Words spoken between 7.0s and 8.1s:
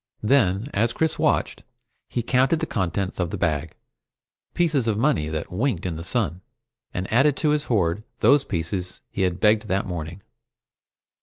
added to his horde